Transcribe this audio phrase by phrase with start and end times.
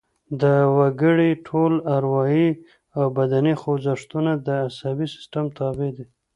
[0.41, 0.43] د
[0.77, 2.49] وګړي ټول اروايي
[2.97, 6.05] او بدني خوځښتونه د عصبي سیستم تابع دي